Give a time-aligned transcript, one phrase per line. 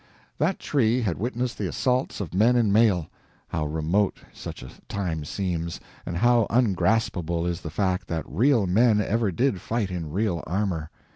[0.39, 3.11] That tree had witnessed the assaults of men in mail
[3.49, 8.99] how remote such a time seems, and how ungraspable is the fact that real men
[8.99, 10.89] ever did fight in real armor!